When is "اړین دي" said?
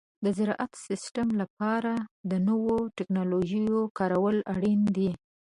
4.53-5.11